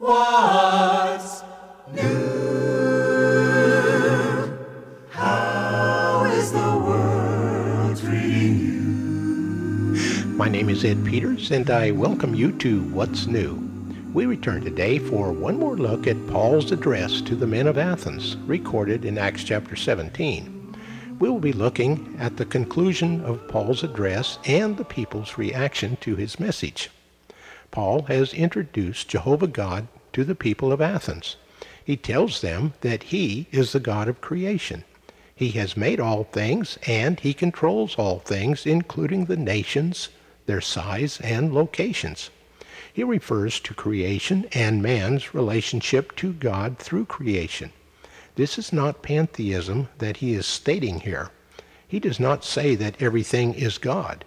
What's 0.00 1.42
new? 1.92 2.08
How 5.10 6.24
is 6.24 6.52
the 6.52 6.58
world 6.58 7.98
treating 7.98 8.58
you? 8.60 10.26
My 10.28 10.48
name 10.48 10.70
is 10.70 10.86
Ed 10.86 11.04
Peters, 11.04 11.50
and 11.50 11.68
I 11.68 11.90
welcome 11.90 12.34
you 12.34 12.50
to 12.52 12.80
What's 12.84 13.26
New. 13.26 13.56
We 14.14 14.24
return 14.24 14.64
today 14.64 14.98
for 14.98 15.32
one 15.32 15.58
more 15.58 15.76
look 15.76 16.06
at 16.06 16.26
Paul's 16.28 16.72
address 16.72 17.20
to 17.20 17.36
the 17.36 17.46
men 17.46 17.66
of 17.66 17.76
Athens, 17.76 18.38
recorded 18.46 19.04
in 19.04 19.18
Acts 19.18 19.44
chapter 19.44 19.76
17. 19.76 20.76
We 21.18 21.28
will 21.28 21.40
be 21.40 21.52
looking 21.52 22.16
at 22.18 22.38
the 22.38 22.46
conclusion 22.46 23.22
of 23.26 23.46
Paul's 23.48 23.84
address 23.84 24.38
and 24.46 24.78
the 24.78 24.84
people's 24.86 25.36
reaction 25.36 25.98
to 26.00 26.16
his 26.16 26.40
message. 26.40 26.88
Paul 27.70 28.02
has 28.02 28.34
introduced 28.34 29.08
Jehovah 29.08 29.46
God 29.46 29.86
to 30.12 30.24
the 30.24 30.34
people 30.34 30.72
of 30.72 30.80
Athens. 30.80 31.36
He 31.84 31.96
tells 31.96 32.40
them 32.40 32.74
that 32.80 33.04
he 33.04 33.46
is 33.52 33.72
the 33.72 33.80
God 33.80 34.08
of 34.08 34.20
creation. 34.20 34.84
He 35.34 35.52
has 35.52 35.76
made 35.76 36.00
all 36.00 36.24
things 36.24 36.78
and 36.86 37.18
he 37.20 37.32
controls 37.32 37.94
all 37.96 38.18
things, 38.18 38.66
including 38.66 39.24
the 39.24 39.36
nations, 39.36 40.08
their 40.46 40.60
size, 40.60 41.20
and 41.20 41.54
locations. 41.54 42.30
He 42.92 43.04
refers 43.04 43.60
to 43.60 43.74
creation 43.74 44.46
and 44.52 44.82
man's 44.82 45.32
relationship 45.32 46.14
to 46.16 46.32
God 46.32 46.78
through 46.78 47.06
creation. 47.06 47.72
This 48.34 48.58
is 48.58 48.72
not 48.72 49.02
pantheism 49.02 49.88
that 49.98 50.18
he 50.18 50.34
is 50.34 50.46
stating 50.46 51.00
here. 51.00 51.30
He 51.86 52.00
does 52.00 52.20
not 52.20 52.44
say 52.44 52.74
that 52.74 53.00
everything 53.00 53.54
is 53.54 53.78
God. 53.78 54.24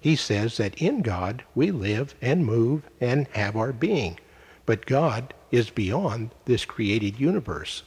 He 0.00 0.14
says 0.14 0.56
that 0.58 0.80
in 0.80 1.02
God 1.02 1.42
we 1.54 1.70
live 1.70 2.14
and 2.22 2.46
move 2.46 2.82
and 3.00 3.26
have 3.32 3.56
our 3.56 3.72
being, 3.72 4.18
but 4.64 4.86
God 4.86 5.34
is 5.50 5.70
beyond 5.70 6.30
this 6.44 6.64
created 6.64 7.18
universe. 7.18 7.82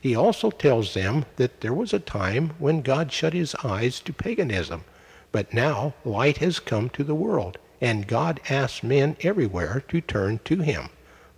He 0.00 0.14
also 0.14 0.50
tells 0.50 0.94
them 0.94 1.24
that 1.36 1.60
there 1.60 1.74
was 1.74 1.92
a 1.92 1.98
time 1.98 2.50
when 2.58 2.82
God 2.82 3.12
shut 3.12 3.32
his 3.32 3.54
eyes 3.64 4.00
to 4.00 4.12
paganism, 4.12 4.84
but 5.30 5.54
now 5.54 5.94
light 6.04 6.38
has 6.38 6.58
come 6.58 6.88
to 6.90 7.04
the 7.04 7.14
world, 7.14 7.58
and 7.80 8.06
God 8.06 8.40
asks 8.48 8.82
men 8.82 9.16
everywhere 9.20 9.84
to 9.88 10.00
turn 10.00 10.40
to 10.44 10.60
him. 10.60 10.88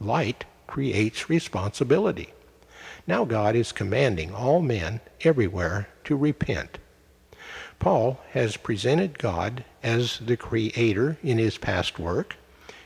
Light 0.01 0.45
creates 0.67 1.29
responsibility. 1.29 2.33
Now 3.07 3.25
God 3.25 3.57
is 3.57 3.73
commanding 3.73 4.35
all 4.35 4.61
men 4.63 5.01
everywhere 5.23 5.89
to 6.05 6.17
repent. 6.17 6.79
Paul 7.79 8.19
has 8.33 8.57
presented 8.57 9.19
God 9.19 9.65
as 9.85 10.19
the 10.19 10.37
creator 10.37 11.17
in 11.23 11.39
his 11.39 11.59
past 11.59 11.99
work. 11.99 12.37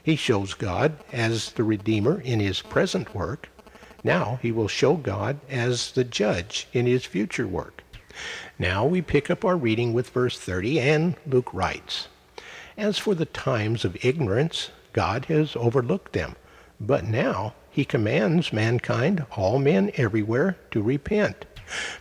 He 0.02 0.16
shows 0.16 0.52
God 0.52 0.96
as 1.12 1.52
the 1.52 1.64
redeemer 1.64 2.20
in 2.20 2.40
his 2.40 2.60
present 2.60 3.14
work. 3.14 3.48
Now 4.04 4.38
he 4.42 4.52
will 4.52 4.68
show 4.68 4.96
God 4.96 5.40
as 5.48 5.92
the 5.92 6.04
judge 6.04 6.68
in 6.74 6.86
his 6.86 7.06
future 7.06 7.46
work. 7.46 7.82
Now 8.58 8.84
we 8.84 9.00
pick 9.00 9.30
up 9.30 9.44
our 9.44 9.56
reading 9.56 9.94
with 9.94 10.10
verse 10.10 10.38
30, 10.38 10.78
and 10.78 11.16
Luke 11.26 11.54
writes, 11.54 12.08
As 12.76 12.98
for 12.98 13.14
the 13.14 13.24
times 13.24 13.86
of 13.86 14.04
ignorance, 14.04 14.70
God 14.92 15.24
has 15.26 15.56
overlooked 15.56 16.12
them, 16.12 16.36
but 16.78 17.04
now 17.04 17.54
he 17.70 17.86
commands 17.86 18.52
mankind, 18.52 19.24
all 19.30 19.58
men 19.58 19.90
everywhere, 19.96 20.58
to 20.72 20.82
repent 20.82 21.46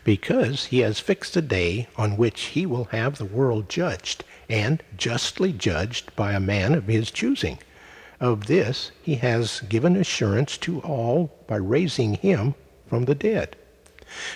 because 0.04 0.66
he 0.66 0.80
has 0.80 1.00
fixed 1.00 1.36
a 1.38 1.42
day 1.42 1.88
on 1.96 2.18
which 2.18 2.42
he 2.42 2.66
will 2.66 2.86
have 2.86 3.18
the 3.18 3.26
world 3.26 3.70
judged, 3.70 4.24
and 4.50 4.84
justly 4.98 5.54
judged 5.54 6.16
by 6.16 6.34
a 6.34 6.40
man 6.40 6.74
of 6.74 6.88
his 6.88 7.12
choosing. 7.12 7.60
Of 8.20 8.48
this 8.48 8.92
he 9.02 9.16
has 9.16 9.62
given 9.62 9.96
assurance 9.96 10.58
to 10.60 10.80
all 10.82 11.32
by 11.48 11.56
raising 11.56 12.16
him 12.16 12.56
from 12.88 13.06
the 13.06 13.16
dead. 13.16 13.56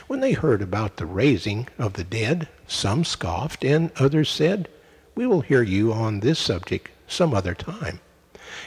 When 0.07 0.21
they 0.21 0.31
heard 0.31 0.61
about 0.61 0.97
the 0.97 1.05
raising 1.05 1.67
of 1.77 1.93
the 1.93 2.03
dead, 2.03 2.47
some 2.65 3.03
scoffed, 3.03 3.65
and 3.65 3.91
others 3.97 4.29
said, 4.29 4.69
We 5.15 5.27
will 5.27 5.41
hear 5.41 5.61
you 5.61 5.91
on 5.91 6.21
this 6.21 6.39
subject 6.39 6.89
some 7.07 7.33
other 7.33 7.53
time. 7.53 7.99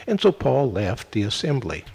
And 0.07 0.19
so 0.19 0.31
Paul 0.31 0.71
left 0.71 1.11
the 1.11 1.23
assembly. 1.23 1.85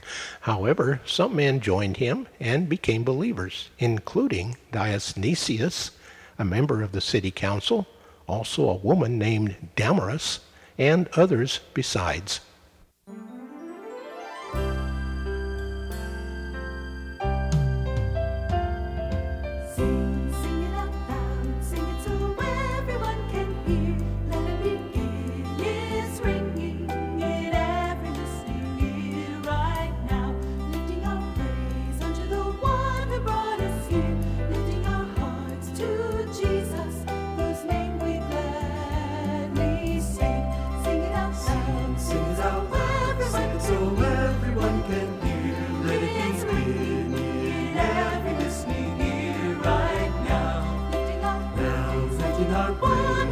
However, 0.43 1.00
some 1.05 1.37
men 1.37 1.61
joined 1.61 1.99
him 1.99 2.28
and 2.41 2.69
became 2.69 3.05
believers, 3.05 3.71
including 3.78 4.56
Dionysius, 4.72 5.91
a 6.39 6.44
member 6.44 6.83
of 6.83 6.93
the 6.93 7.00
city 7.00 7.31
council, 7.31 7.87
also 8.27 8.69
a 8.69 8.77
woman 8.77 9.19
named 9.19 9.56
Damaris, 9.77 10.41
and 10.78 11.09
others 11.15 11.61
besides. 11.75 12.41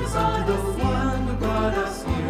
Praise 0.03 0.17
unto 0.17 0.53
the 0.53 0.85
one 0.85 2.22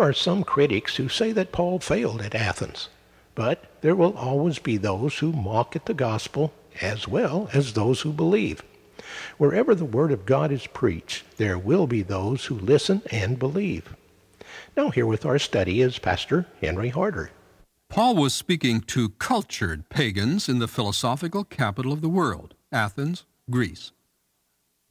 There 0.00 0.08
are 0.08 0.14
some 0.14 0.44
critics 0.44 0.96
who 0.96 1.10
say 1.10 1.30
that 1.32 1.52
Paul 1.52 1.78
failed 1.78 2.22
at 2.22 2.34
Athens, 2.34 2.88
but 3.34 3.66
there 3.82 3.94
will 3.94 4.16
always 4.16 4.58
be 4.58 4.78
those 4.78 5.18
who 5.18 5.30
mock 5.30 5.76
at 5.76 5.84
the 5.84 5.92
gospel 5.92 6.54
as 6.80 7.06
well 7.06 7.50
as 7.52 7.74
those 7.74 8.00
who 8.00 8.10
believe. 8.10 8.62
Wherever 9.36 9.74
the 9.74 9.84
word 9.84 10.10
of 10.10 10.24
God 10.24 10.52
is 10.52 10.66
preached, 10.66 11.36
there 11.36 11.58
will 11.58 11.86
be 11.86 12.00
those 12.00 12.46
who 12.46 12.54
listen 12.54 13.02
and 13.10 13.38
believe. 13.38 13.94
Now, 14.74 14.88
here 14.88 15.04
with 15.04 15.26
our 15.26 15.38
study 15.38 15.82
is 15.82 15.98
Pastor 15.98 16.46
Henry 16.62 16.88
Harder. 16.88 17.30
Paul 17.90 18.14
was 18.14 18.32
speaking 18.32 18.80
to 18.80 19.10
cultured 19.10 19.90
pagans 19.90 20.48
in 20.48 20.60
the 20.60 20.66
philosophical 20.66 21.44
capital 21.44 21.92
of 21.92 22.00
the 22.00 22.08
world, 22.08 22.54
Athens, 22.72 23.26
Greece. 23.50 23.92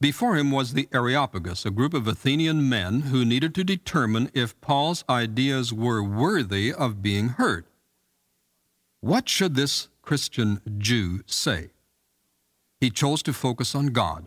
Before 0.00 0.34
him 0.34 0.50
was 0.50 0.72
the 0.72 0.88
Areopagus, 0.94 1.66
a 1.66 1.70
group 1.70 1.92
of 1.92 2.08
Athenian 2.08 2.66
men 2.70 3.02
who 3.02 3.22
needed 3.22 3.54
to 3.54 3.64
determine 3.64 4.30
if 4.32 4.58
Paul's 4.62 5.04
ideas 5.10 5.74
were 5.74 6.02
worthy 6.02 6.72
of 6.72 7.02
being 7.02 7.28
heard. 7.30 7.66
What 9.02 9.28
should 9.28 9.56
this 9.56 9.88
Christian 10.00 10.62
Jew 10.78 11.20
say? 11.26 11.72
He 12.80 12.88
chose 12.88 13.22
to 13.24 13.34
focus 13.34 13.74
on 13.74 13.88
God. 13.88 14.26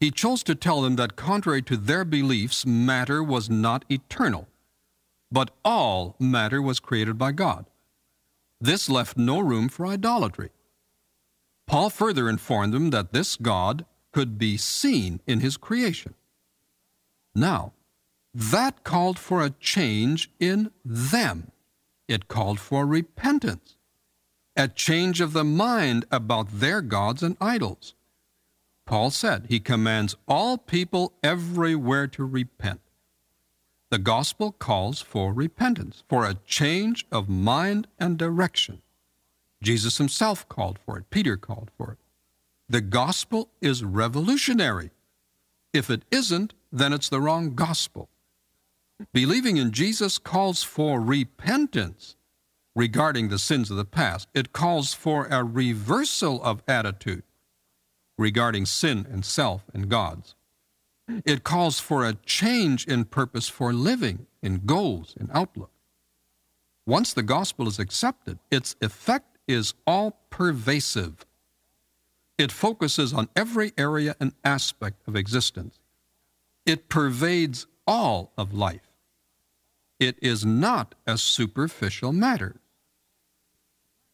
He 0.00 0.10
chose 0.10 0.42
to 0.42 0.56
tell 0.56 0.82
them 0.82 0.96
that 0.96 1.14
contrary 1.14 1.62
to 1.62 1.76
their 1.76 2.04
beliefs, 2.04 2.66
matter 2.66 3.22
was 3.22 3.48
not 3.48 3.84
eternal, 3.88 4.48
but 5.30 5.52
all 5.64 6.16
matter 6.18 6.60
was 6.60 6.80
created 6.80 7.16
by 7.16 7.30
God. 7.30 7.66
This 8.60 8.88
left 8.88 9.16
no 9.16 9.38
room 9.38 9.68
for 9.68 9.86
idolatry. 9.86 10.50
Paul 11.68 11.88
further 11.88 12.28
informed 12.28 12.74
them 12.74 12.90
that 12.90 13.12
this 13.12 13.36
God 13.36 13.86
could 14.12 14.38
be 14.38 14.56
seen 14.56 15.20
in 15.26 15.40
his 15.40 15.56
creation. 15.56 16.14
Now, 17.34 17.72
that 18.34 18.84
called 18.84 19.18
for 19.18 19.42
a 19.42 19.50
change 19.50 20.30
in 20.38 20.70
them. 20.84 21.50
It 22.08 22.28
called 22.28 22.60
for 22.60 22.86
repentance, 22.86 23.76
a 24.56 24.68
change 24.68 25.20
of 25.20 25.32
the 25.32 25.44
mind 25.44 26.04
about 26.10 26.48
their 26.50 26.82
gods 26.82 27.22
and 27.22 27.36
idols. 27.40 27.94
Paul 28.84 29.10
said 29.10 29.46
he 29.48 29.60
commands 29.60 30.16
all 30.26 30.58
people 30.58 31.14
everywhere 31.22 32.06
to 32.08 32.24
repent. 32.24 32.80
The 33.90 33.98
gospel 33.98 34.52
calls 34.52 35.00
for 35.00 35.32
repentance, 35.32 36.02
for 36.08 36.24
a 36.24 36.38
change 36.46 37.06
of 37.12 37.28
mind 37.28 37.86
and 37.98 38.18
direction. 38.18 38.82
Jesus 39.62 39.98
himself 39.98 40.48
called 40.48 40.78
for 40.84 40.98
it, 40.98 41.10
Peter 41.10 41.36
called 41.36 41.70
for 41.76 41.92
it. 41.92 41.98
The 42.72 42.80
gospel 42.80 43.50
is 43.60 43.84
revolutionary. 43.84 44.92
If 45.74 45.90
it 45.90 46.06
isn't, 46.10 46.54
then 46.72 46.94
it's 46.94 47.10
the 47.10 47.20
wrong 47.20 47.54
gospel. 47.54 48.08
Believing 49.12 49.58
in 49.58 49.72
Jesus 49.72 50.16
calls 50.16 50.62
for 50.62 50.98
repentance 50.98 52.16
regarding 52.74 53.28
the 53.28 53.38
sins 53.38 53.70
of 53.70 53.76
the 53.76 53.84
past. 53.84 54.26
It 54.32 54.54
calls 54.54 54.94
for 54.94 55.26
a 55.26 55.44
reversal 55.44 56.42
of 56.42 56.62
attitude 56.66 57.24
regarding 58.16 58.64
sin 58.64 59.06
and 59.12 59.22
self 59.22 59.64
and 59.74 59.90
God's. 59.90 60.34
It 61.26 61.44
calls 61.44 61.78
for 61.78 62.06
a 62.06 62.14
change 62.24 62.86
in 62.86 63.04
purpose 63.04 63.50
for 63.50 63.74
living, 63.74 64.24
in 64.40 64.62
goals, 64.64 65.14
in 65.20 65.28
outlook. 65.34 65.72
Once 66.86 67.12
the 67.12 67.22
gospel 67.22 67.68
is 67.68 67.78
accepted, 67.78 68.38
its 68.50 68.76
effect 68.80 69.36
is 69.46 69.74
all 69.86 70.22
pervasive. 70.30 71.26
It 72.38 72.50
focuses 72.50 73.12
on 73.12 73.28
every 73.36 73.72
area 73.76 74.16
and 74.18 74.32
aspect 74.44 75.06
of 75.06 75.16
existence. 75.16 75.78
It 76.64 76.88
pervades 76.88 77.66
all 77.86 78.32
of 78.36 78.54
life. 78.54 78.90
It 80.00 80.16
is 80.20 80.44
not 80.44 80.94
a 81.06 81.18
superficial 81.18 82.12
matter. 82.12 82.56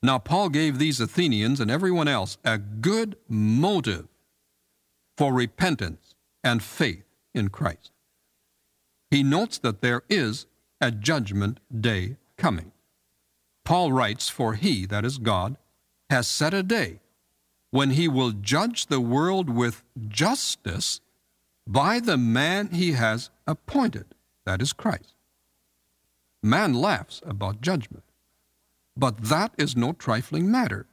Now, 0.02 0.18
Paul 0.18 0.48
gave 0.48 0.78
these 0.78 1.00
Athenians 1.00 1.60
and 1.60 1.70
everyone 1.70 2.08
else 2.08 2.38
a 2.44 2.58
good 2.58 3.16
motive 3.28 4.06
for 5.16 5.32
repentance 5.32 6.14
and 6.44 6.62
faith 6.62 7.04
in 7.34 7.48
Christ. 7.48 7.92
He 9.10 9.22
notes 9.22 9.58
that 9.58 9.80
there 9.80 10.02
is 10.08 10.46
a 10.80 10.90
judgment 10.90 11.58
day 11.80 12.16
coming. 12.36 12.72
Paul 13.64 13.92
writes, 13.92 14.28
For 14.28 14.54
he, 14.54 14.86
that 14.86 15.04
is 15.04 15.18
God, 15.18 15.56
has 16.10 16.28
set 16.28 16.54
a 16.54 16.62
day 16.62 17.00
when 17.70 17.90
he 17.90 18.08
will 18.08 18.30
judge 18.30 18.86
the 18.86 19.00
world 19.00 19.50
with 19.50 19.82
justice 20.08 21.00
by 21.66 22.00
the 22.00 22.16
man 22.16 22.68
he 22.68 22.92
has 22.92 23.30
appointed, 23.46 24.06
that 24.44 24.62
is 24.62 24.72
Christ. 24.72 25.14
Man 26.42 26.72
laughs 26.72 27.20
about 27.26 27.60
judgment, 27.60 28.04
but 28.96 29.24
that 29.24 29.52
is 29.58 29.76
no 29.76 29.92
trifling 29.92 30.50
matter. 30.50 30.86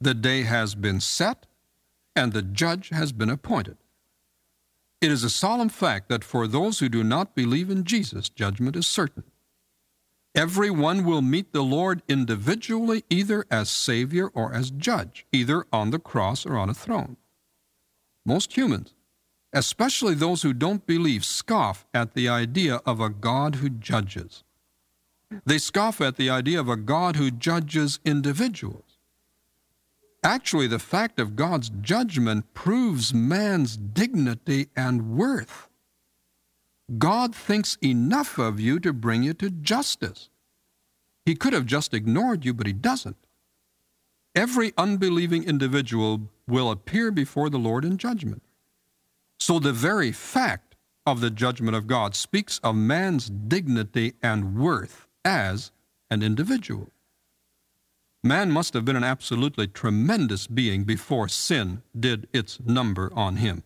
The 0.00 0.14
day 0.14 0.42
has 0.42 0.74
been 0.74 1.00
set, 1.00 1.46
and 2.14 2.32
the 2.32 2.42
judge 2.42 2.88
has 2.88 3.12
been 3.12 3.30
appointed. 3.30 3.76
It 5.00 5.10
is 5.10 5.22
a 5.22 5.30
solemn 5.30 5.68
fact 5.68 6.08
that 6.08 6.24
for 6.24 6.46
those 6.46 6.78
who 6.78 6.88
do 6.88 7.04
not 7.04 7.34
believe 7.34 7.70
in 7.70 7.84
Jesus, 7.84 8.28
judgment 8.28 8.76
is 8.76 8.86
certain. 8.86 9.24
Everyone 10.36 11.06
will 11.06 11.22
meet 11.22 11.54
the 11.54 11.64
Lord 11.64 12.02
individually, 12.08 13.04
either 13.08 13.46
as 13.50 13.70
Savior 13.70 14.28
or 14.34 14.52
as 14.52 14.70
Judge, 14.70 15.24
either 15.32 15.64
on 15.72 15.92
the 15.92 15.98
cross 15.98 16.44
or 16.44 16.58
on 16.58 16.68
a 16.68 16.74
throne. 16.74 17.16
Most 18.22 18.54
humans, 18.54 18.92
especially 19.54 20.14
those 20.14 20.42
who 20.42 20.52
don't 20.52 20.84
believe, 20.84 21.24
scoff 21.24 21.86
at 21.94 22.12
the 22.12 22.28
idea 22.28 22.82
of 22.84 23.00
a 23.00 23.08
God 23.08 23.56
who 23.56 23.70
judges. 23.70 24.44
They 25.46 25.56
scoff 25.56 26.02
at 26.02 26.16
the 26.16 26.28
idea 26.28 26.60
of 26.60 26.68
a 26.68 26.76
God 26.76 27.16
who 27.16 27.30
judges 27.30 27.98
individuals. 28.04 28.98
Actually, 30.22 30.66
the 30.66 30.78
fact 30.78 31.18
of 31.18 31.34
God's 31.34 31.70
judgment 31.80 32.52
proves 32.52 33.14
man's 33.14 33.78
dignity 33.78 34.68
and 34.76 35.16
worth. 35.16 35.70
God 36.98 37.34
thinks 37.34 37.76
enough 37.82 38.38
of 38.38 38.60
you 38.60 38.78
to 38.80 38.92
bring 38.92 39.22
you 39.22 39.34
to 39.34 39.50
justice. 39.50 40.30
He 41.24 41.34
could 41.34 41.52
have 41.52 41.66
just 41.66 41.92
ignored 41.92 42.44
you, 42.44 42.54
but 42.54 42.66
He 42.66 42.72
doesn't. 42.72 43.16
Every 44.34 44.72
unbelieving 44.78 45.44
individual 45.44 46.28
will 46.46 46.70
appear 46.70 47.10
before 47.10 47.50
the 47.50 47.58
Lord 47.58 47.84
in 47.84 47.98
judgment. 47.98 48.42
So 49.38 49.58
the 49.58 49.72
very 49.72 50.12
fact 50.12 50.76
of 51.04 51.20
the 51.20 51.30
judgment 51.30 51.76
of 51.76 51.86
God 51.86 52.14
speaks 52.14 52.58
of 52.58 52.76
man's 52.76 53.30
dignity 53.30 54.14
and 54.22 54.56
worth 54.56 55.06
as 55.24 55.72
an 56.10 56.22
individual. 56.22 56.90
Man 58.22 58.50
must 58.50 58.74
have 58.74 58.84
been 58.84 58.96
an 58.96 59.04
absolutely 59.04 59.68
tremendous 59.68 60.46
being 60.46 60.84
before 60.84 61.28
sin 61.28 61.82
did 61.98 62.28
its 62.32 62.58
number 62.64 63.12
on 63.14 63.36
him. 63.36 63.62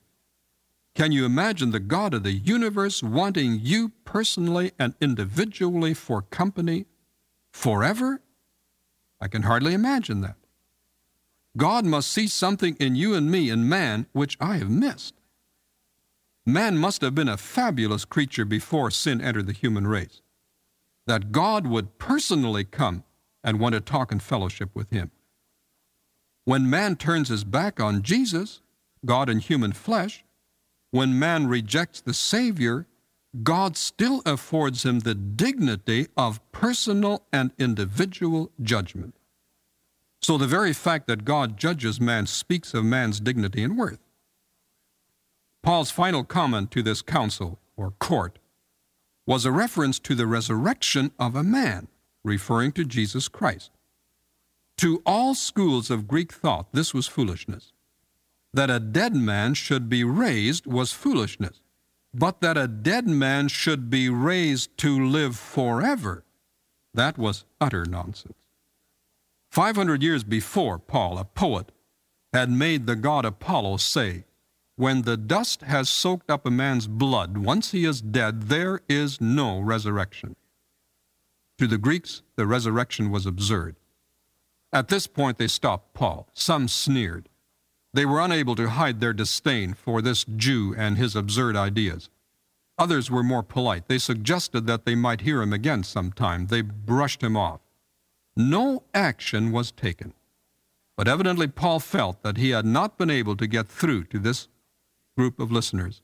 Can 0.94 1.12
you 1.12 1.24
imagine 1.24 1.70
the 1.70 1.80
God 1.80 2.14
of 2.14 2.24
the 2.24 2.32
universe 2.32 3.02
wanting 3.02 3.60
you 3.62 3.92
personally 4.04 4.72
and 4.78 4.94
individually 5.00 5.94
for 5.94 6.22
company 6.22 6.86
forever? 7.52 8.20
I 9.20 9.28
can 9.28 9.42
hardly 9.42 9.74
imagine 9.74 10.20
that. 10.22 10.36
God 11.56 11.84
must 11.84 12.10
see 12.10 12.26
something 12.26 12.76
in 12.78 12.96
you 12.96 13.14
and 13.14 13.30
me 13.30 13.50
and 13.50 13.68
man 13.68 14.06
which 14.12 14.36
I 14.40 14.56
have 14.56 14.70
missed. 14.70 15.14
Man 16.46 16.78
must 16.78 17.02
have 17.02 17.14
been 17.14 17.28
a 17.28 17.36
fabulous 17.36 18.04
creature 18.04 18.44
before 18.44 18.90
sin 18.90 19.20
entered 19.20 19.46
the 19.46 19.52
human 19.52 19.86
race. 19.86 20.22
That 21.06 21.32
God 21.32 21.66
would 21.66 21.98
personally 21.98 22.64
come 22.64 23.04
and 23.42 23.60
want 23.60 23.74
to 23.74 23.80
talk 23.80 24.10
and 24.12 24.22
fellowship 24.22 24.70
with 24.74 24.90
him. 24.90 25.10
When 26.44 26.70
man 26.70 26.96
turns 26.96 27.28
his 27.28 27.44
back 27.44 27.80
on 27.80 28.02
Jesus, 28.02 28.60
God 29.04 29.28
in 29.28 29.38
human 29.38 29.72
flesh, 29.72 30.24
when 30.90 31.18
man 31.18 31.46
rejects 31.46 32.00
the 32.00 32.14
Savior, 32.14 32.86
God 33.42 33.76
still 33.76 34.22
affords 34.26 34.84
him 34.84 35.00
the 35.00 35.14
dignity 35.14 36.08
of 36.16 36.40
personal 36.52 37.22
and 37.32 37.52
individual 37.58 38.50
judgment. 38.60 39.14
So 40.20 40.36
the 40.36 40.46
very 40.46 40.72
fact 40.72 41.06
that 41.06 41.24
God 41.24 41.56
judges 41.56 42.00
man 42.00 42.26
speaks 42.26 42.74
of 42.74 42.84
man's 42.84 43.20
dignity 43.20 43.62
and 43.62 43.78
worth. 43.78 44.00
Paul's 45.62 45.90
final 45.90 46.24
comment 46.24 46.70
to 46.72 46.82
this 46.82 47.02
council, 47.02 47.58
or 47.76 47.92
court, 47.92 48.38
was 49.26 49.44
a 49.44 49.52
reference 49.52 49.98
to 50.00 50.14
the 50.14 50.26
resurrection 50.26 51.12
of 51.18 51.36
a 51.36 51.44
man, 51.44 51.88
referring 52.24 52.72
to 52.72 52.84
Jesus 52.84 53.28
Christ. 53.28 53.70
To 54.78 55.02
all 55.06 55.34
schools 55.34 55.90
of 55.90 56.08
Greek 56.08 56.32
thought, 56.32 56.66
this 56.72 56.92
was 56.92 57.06
foolishness. 57.06 57.72
That 58.52 58.70
a 58.70 58.80
dead 58.80 59.14
man 59.14 59.54
should 59.54 59.88
be 59.88 60.02
raised 60.02 60.66
was 60.66 60.92
foolishness, 60.92 61.60
but 62.12 62.40
that 62.40 62.58
a 62.58 62.66
dead 62.66 63.06
man 63.06 63.48
should 63.48 63.88
be 63.88 64.08
raised 64.08 64.76
to 64.78 65.06
live 65.06 65.36
forever, 65.36 66.24
that 66.92 67.16
was 67.16 67.44
utter 67.60 67.84
nonsense. 67.84 68.34
500 69.50 70.02
years 70.02 70.24
before, 70.24 70.78
Paul, 70.78 71.18
a 71.18 71.24
poet, 71.24 71.72
had 72.32 72.50
made 72.50 72.86
the 72.86 72.96
god 72.96 73.24
Apollo 73.24 73.78
say, 73.78 74.24
When 74.76 75.02
the 75.02 75.16
dust 75.16 75.62
has 75.62 75.88
soaked 75.88 76.30
up 76.30 76.46
a 76.46 76.50
man's 76.50 76.86
blood, 76.86 77.38
once 77.38 77.72
he 77.72 77.84
is 77.84 78.00
dead, 78.00 78.44
there 78.44 78.80
is 78.88 79.20
no 79.20 79.60
resurrection. 79.60 80.36
To 81.58 81.66
the 81.66 81.78
Greeks, 81.78 82.22
the 82.36 82.46
resurrection 82.46 83.10
was 83.10 83.26
absurd. 83.26 83.76
At 84.72 84.88
this 84.88 85.06
point, 85.06 85.38
they 85.38 85.48
stopped 85.48 85.94
Paul. 85.94 86.28
Some 86.32 86.68
sneered. 86.68 87.28
They 87.92 88.06
were 88.06 88.20
unable 88.20 88.54
to 88.56 88.68
hide 88.68 89.00
their 89.00 89.12
disdain 89.12 89.74
for 89.74 90.00
this 90.00 90.24
Jew 90.24 90.74
and 90.76 90.96
his 90.96 91.16
absurd 91.16 91.56
ideas. 91.56 92.08
Others 92.78 93.10
were 93.10 93.22
more 93.22 93.42
polite. 93.42 93.88
They 93.88 93.98
suggested 93.98 94.66
that 94.66 94.84
they 94.84 94.94
might 94.94 95.22
hear 95.22 95.42
him 95.42 95.52
again 95.52 95.82
sometime. 95.82 96.46
They 96.46 96.62
brushed 96.62 97.22
him 97.22 97.36
off. 97.36 97.60
No 98.36 98.84
action 98.94 99.52
was 99.52 99.72
taken. 99.72 100.14
But 100.96 101.08
evidently, 101.08 101.48
Paul 101.48 101.80
felt 101.80 102.22
that 102.22 102.36
he 102.36 102.50
had 102.50 102.64
not 102.64 102.96
been 102.96 103.10
able 103.10 103.36
to 103.36 103.46
get 103.46 103.68
through 103.68 104.04
to 104.04 104.18
this 104.18 104.48
group 105.16 105.40
of 105.40 105.50
listeners. 105.50 106.00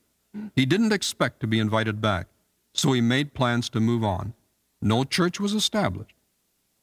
He 0.55 0.67
didn't 0.67 0.93
expect 0.93 1.41
to 1.41 1.47
be 1.47 1.59
invited 1.59 2.01
back, 2.01 2.27
so 2.75 2.93
he 2.93 3.01
made 3.01 3.33
plans 3.33 3.69
to 3.71 3.81
move 3.81 4.05
on. 4.05 4.35
No 4.83 5.05
church 5.05 5.41
was 5.41 5.55
established. 5.55 6.15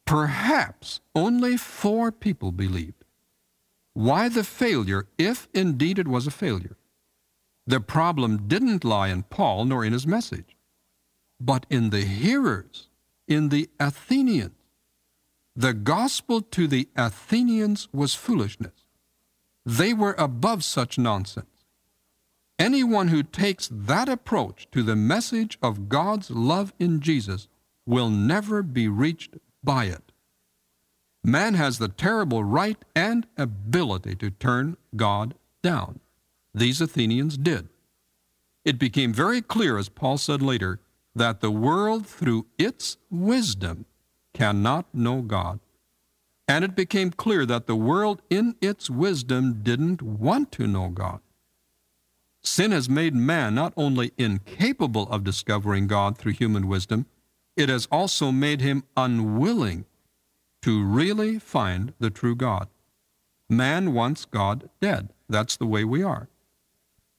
Perhaps 0.06 1.02
only 1.16 1.58
four 1.58 2.12
people 2.12 2.52
believed. 2.52 3.03
Why 3.94 4.30
the 4.30 4.44
failure, 4.44 5.08
if 5.18 5.48
indeed 5.54 6.00
it 6.00 6.08
was 6.08 6.26
a 6.28 6.32
failure? 6.32 6.78
The 7.66 7.80
problem 7.80 8.48
didn't 8.48 8.84
lie 8.84 9.10
in 9.10 9.24
Paul 9.24 9.66
nor 9.66 9.86
in 9.86 9.94
his 9.94 10.08
message, 10.08 10.58
but 11.40 11.66
in 11.70 11.92
the 11.92 12.02
hearers, 12.02 12.90
in 13.28 13.50
the 13.50 13.70
Athenians. 13.80 14.56
The 15.56 15.74
gospel 15.74 16.42
to 16.42 16.68
the 16.68 16.90
Athenians 16.96 17.88
was 17.94 18.16
foolishness. 18.16 18.74
They 19.66 19.94
were 19.94 20.16
above 20.18 20.64
such 20.64 20.98
nonsense. 20.98 21.48
Anyone 22.58 23.10
who 23.10 23.24
takes 23.24 23.70
that 23.72 24.10
approach 24.10 24.68
to 24.72 24.84
the 24.84 24.96
message 24.96 25.58
of 25.62 25.90
God's 25.90 26.32
love 26.32 26.74
in 26.80 27.00
Jesus 27.00 27.48
will 27.86 28.10
never 28.10 28.64
be 28.64 28.88
reached 28.88 29.36
by 29.64 29.86
it. 29.86 30.13
Man 31.24 31.54
has 31.54 31.78
the 31.78 31.88
terrible 31.88 32.44
right 32.44 32.78
and 32.96 33.26
ability 33.38 34.16
to 34.16 34.30
turn 34.30 34.76
God 34.96 35.36
down. 35.62 36.02
These 36.54 36.82
Athenians 36.82 37.38
did. 37.38 37.70
It 38.66 38.78
became 38.78 39.14
very 39.14 39.42
clear, 39.42 39.78
as 39.78 39.90
Paul 39.90 40.18
said 40.18 40.42
later, 40.42 40.80
that 41.16 41.40
the 41.40 41.52
world, 41.52 42.06
through 42.06 42.48
its 42.58 42.98
wisdom, 43.10 43.86
cannot 44.34 44.94
know 44.94 45.22
God. 45.22 45.60
And 46.48 46.66
it 46.66 46.76
became 46.76 47.12
clear 47.12 47.46
that 47.46 47.68
the 47.68 47.76
world, 47.76 48.22
in 48.30 48.56
its 48.62 48.90
wisdom, 48.90 49.62
didn't 49.64 50.02
want 50.02 50.52
to 50.54 50.68
know 50.68 50.90
God. 50.90 51.22
Sin 52.42 52.72
has 52.72 52.90
made 52.90 53.16
man 53.16 53.56
not 53.56 53.74
only 53.78 54.12
incapable 54.18 55.10
of 55.10 55.24
discovering 55.24 55.88
God 55.88 56.18
through 56.18 56.34
human 56.34 56.68
wisdom, 56.68 57.06
it 57.56 57.70
has 57.70 57.88
also 57.90 58.32
made 58.32 58.60
him 58.60 58.84
unwilling 58.98 59.86
to 60.64 60.84
really 60.84 61.40
find 61.40 61.94
the 62.00 62.10
true 62.10 62.36
God. 62.36 62.68
Man 63.50 63.94
wants 63.94 64.26
God 64.26 64.70
dead. 64.82 65.10
That's 65.30 65.58
the 65.58 65.66
way 65.66 65.84
we 65.84 66.02
are. 66.02 66.30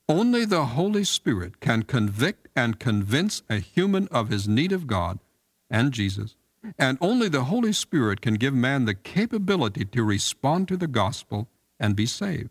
Only 0.09 0.45
the 0.45 0.65
Holy 0.65 1.03
Spirit 1.03 1.59
can 1.59 1.83
convict 1.83 2.47
and 2.55 2.79
convince 2.79 3.43
a 3.49 3.57
human 3.57 4.07
of 4.09 4.29
his 4.29 4.47
need 4.47 4.71
of 4.71 4.87
God 4.87 5.19
and 5.69 5.91
Jesus, 5.91 6.35
and 6.77 6.97
only 7.01 7.29
the 7.29 7.45
Holy 7.45 7.73
Spirit 7.73 8.21
can 8.21 8.35
give 8.35 8.53
man 8.53 8.85
the 8.85 8.93
capability 8.93 9.85
to 9.85 10.03
respond 10.03 10.67
to 10.67 10.77
the 10.77 10.87
gospel 10.87 11.47
and 11.79 11.95
be 11.95 12.05
saved. 12.05 12.49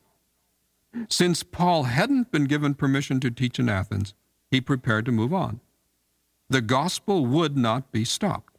Since 1.09 1.43
Paul 1.43 1.85
hadn't 1.85 2.31
been 2.31 2.45
given 2.45 2.75
permission 2.75 3.19
to 3.21 3.31
teach 3.31 3.59
in 3.59 3.69
Athens, 3.69 4.15
he 4.51 4.61
prepared 4.61 5.07
to 5.07 5.13
move 5.13 5.35
on. 5.35 5.61
The 6.49 6.61
gospel 6.61 7.27
would 7.27 7.57
not 7.57 7.91
be 7.91 8.05
stopped. 8.05 8.54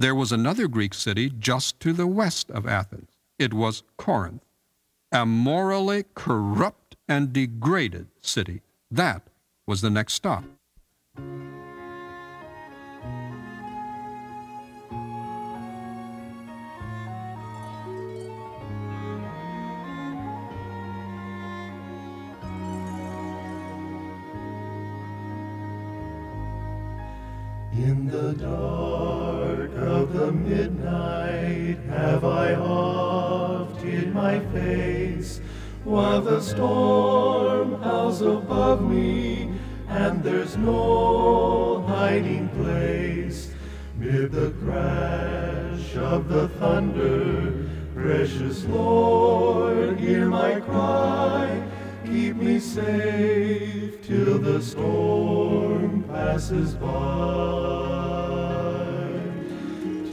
There 0.00 0.14
was 0.14 0.32
another 0.32 0.66
Greek 0.66 0.94
city 0.94 1.28
just 1.28 1.78
to 1.80 1.92
the 1.92 2.06
west 2.06 2.50
of 2.50 2.66
Athens. 2.66 3.10
It 3.38 3.52
was 3.52 3.82
Corinth, 3.98 4.46
a 5.12 5.26
morally 5.26 6.06
corrupt 6.14 6.96
and 7.06 7.34
degraded 7.34 8.06
city. 8.22 8.62
That 8.90 9.28
was 9.66 9.82
the 9.82 9.90
next 9.90 10.14
stop. 10.14 10.44
In 27.74 28.08
the 28.10 28.32
dark 28.32 29.09
the 30.12 30.32
midnight 30.32 31.78
have 31.88 32.24
I 32.24 32.54
oft 32.54 33.80
hid 33.82 34.12
my 34.12 34.40
face, 34.52 35.40
while 35.84 36.20
the 36.20 36.40
storm 36.40 37.80
howls 37.82 38.20
above 38.20 38.82
me, 38.82 39.52
and 39.88 40.22
there's 40.22 40.56
no 40.56 41.84
hiding 41.86 42.48
place. 42.50 43.52
Mid 43.98 44.32
the 44.32 44.50
crash 44.62 45.94
of 45.96 46.28
the 46.28 46.48
thunder, 46.60 47.68
precious 47.94 48.64
Lord, 48.64 49.98
hear 49.98 50.26
my 50.26 50.60
cry. 50.60 51.62
Keep 52.04 52.36
me 52.36 52.58
safe 52.58 54.04
till 54.04 54.38
the 54.38 54.60
storm 54.60 56.02
passes 56.04 56.74
by. 56.74 57.89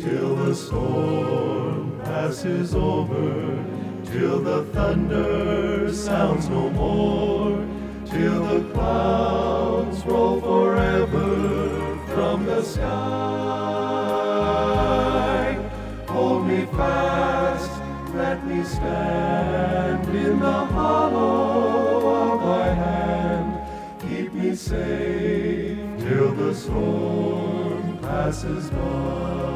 Till 0.07 0.35
the 0.37 0.55
storm 0.55 1.99
passes 2.05 2.73
over, 2.73 3.61
till 4.05 4.39
the 4.39 4.63
thunder 4.71 5.93
sounds 5.93 6.47
no 6.47 6.69
more, 6.69 7.59
till 8.05 8.45
the 8.45 8.61
clouds 8.73 10.05
roll 10.05 10.39
forever 10.39 11.97
from 12.13 12.45
the 12.45 12.61
sky. 12.63 12.87
Hold 16.07 16.47
me 16.47 16.65
fast, 16.67 17.81
let 18.13 18.47
me 18.47 18.63
stand 18.63 20.07
in 20.07 20.39
the 20.39 20.65
hollow 20.67 22.31
of 22.31 22.39
thy 22.43 22.69
hand. 22.73 23.59
Keep 23.99 24.33
me 24.33 24.55
safe 24.55 25.77
till 25.99 26.33
the 26.33 26.55
storm 26.55 27.97
passes 28.01 28.69
by. 28.69 29.46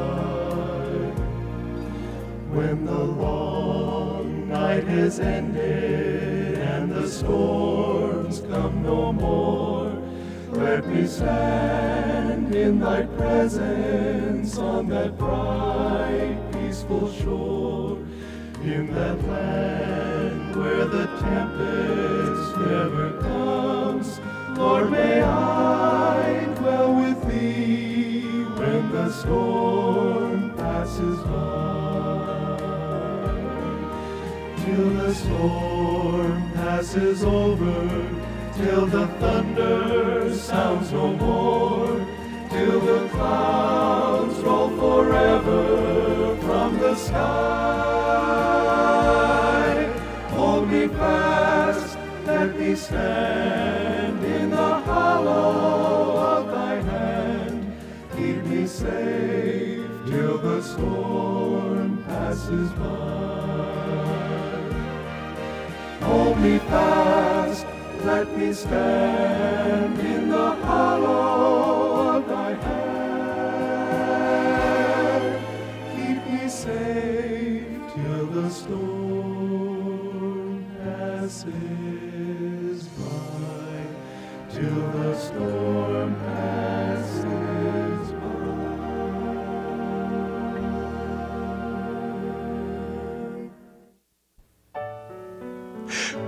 When 2.52 2.84
the 2.84 3.04
long 3.04 4.46
night 4.50 4.84
is 4.84 5.20
ended 5.20 6.58
and 6.58 6.92
the 6.92 7.08
storms 7.08 8.42
come 8.42 8.82
no 8.82 9.10
more, 9.10 9.90
let 10.50 10.86
me 10.86 11.06
stand 11.06 12.54
in 12.54 12.78
thy 12.78 13.04
presence 13.04 14.58
on 14.58 14.90
that 14.90 15.16
bright, 15.16 16.38
peaceful 16.52 17.10
shore, 17.10 17.96
in 18.62 18.92
that 18.92 19.26
land 19.26 20.54
where 20.54 20.84
the 20.84 21.06
tempest 21.06 22.56
never 22.58 23.18
comes. 23.22 24.20
Lord, 24.58 24.90
may 24.90 25.22
I 25.22 26.01
storm 35.42 36.52
passes 36.54 37.24
over, 37.24 37.88
till 38.54 38.86
the 38.86 39.08
thunder 39.18 40.32
sounds 40.32 40.92
no 40.92 41.12
more, 41.14 42.06
till 42.48 42.80
the 42.80 43.08
clouds 43.08 44.38
roll 44.44 44.70
forever 44.78 46.36
from 46.42 46.78
the 46.78 46.94
sky. 46.94 47.18
Hold 50.30 50.68
me 50.70 50.86
fast, 50.86 51.98
let 52.24 52.56
me 52.56 52.76
stand 52.76 54.24
in 54.24 54.50
the 54.50 54.74
hollow 54.86 56.16
of 56.36 56.46
thy 56.52 56.74
hand. 56.82 57.72
Keep 58.16 58.44
me 58.44 58.66
safe 58.68 59.90
till 60.06 60.38
the 60.38 60.62
storm 60.62 62.04
passes 62.04 62.70
by. 62.72 63.21
Me 66.42 66.58
fast, 66.58 67.64
let 68.04 68.36
me 68.36 68.52
stand 68.52 69.98
in 70.00 70.28
the 70.28 70.50
hollow 70.66 72.16
of 72.16 72.28
thy 72.28 72.54
hand. 72.54 72.82
Keep 75.94 76.26
me 76.32 76.48
safe 76.48 77.64
till 77.94 78.26
the 78.26 78.50
storm 78.50 80.66
passes 80.82 82.82
by, 82.98 83.86
till 84.50 84.82
the 84.98 85.14
storm 85.16 85.81